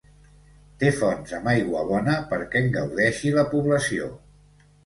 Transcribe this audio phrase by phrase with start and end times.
[0.83, 4.13] Té fonts amb aigua bona perquè en gaudeixi la població.